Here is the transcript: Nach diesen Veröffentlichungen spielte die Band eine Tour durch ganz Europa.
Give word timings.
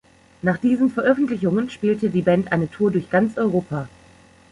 Nach 0.41 0.57
diesen 0.57 0.89
Veröffentlichungen 0.89 1.69
spielte 1.69 2.09
die 2.09 2.23
Band 2.23 2.51
eine 2.51 2.71
Tour 2.71 2.89
durch 2.89 3.11
ganz 3.11 3.37
Europa. 3.37 3.87